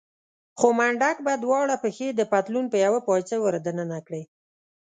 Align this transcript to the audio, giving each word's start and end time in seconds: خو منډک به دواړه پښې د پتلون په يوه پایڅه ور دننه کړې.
خو 0.59 0.67
منډک 0.77 1.17
به 1.25 1.33
دواړه 1.43 1.75
پښې 1.83 2.09
د 2.13 2.21
پتلون 2.31 2.65
په 2.73 2.77
يوه 2.85 2.99
پایڅه 3.07 3.35
ور 3.39 3.55
دننه 3.65 3.99
کړې. 4.07 4.23